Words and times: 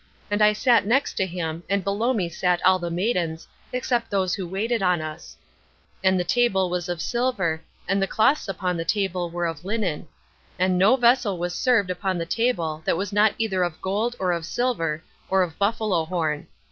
And 0.31 0.41
I 0.41 0.51
sat 0.51 0.87
next 0.87 1.13
to 1.17 1.27
him, 1.27 1.61
and 1.69 1.83
below 1.83 2.11
me 2.11 2.27
sat 2.27 2.59
all 2.65 2.79
the 2.79 2.89
maidens, 2.89 3.47
except 3.71 4.09
those 4.09 4.33
who 4.33 4.47
waited 4.47 4.81
on 4.81 4.99
us. 4.99 5.37
And 6.03 6.19
the 6.19 6.23
table 6.23 6.71
was 6.71 6.89
of 6.89 6.99
silver, 6.99 7.61
and 7.87 8.01
the 8.01 8.07
cloths 8.07 8.47
upon 8.47 8.77
the 8.77 8.83
table 8.83 9.29
were 9.29 9.45
of 9.45 9.63
linen. 9.63 10.07
And 10.57 10.75
no 10.75 10.95
vessel 10.95 11.37
was 11.37 11.53
served 11.53 11.91
upon 11.91 12.17
the 12.17 12.25
table 12.25 12.81
that 12.83 12.97
was 12.97 13.13
not 13.13 13.35
either 13.37 13.61
of 13.61 13.79
gold 13.79 14.15
or 14.17 14.31
of 14.31 14.43
silver 14.43 15.03
or 15.29 15.43
of 15.43 15.59
buffalo 15.59 16.05
horn. 16.05 16.47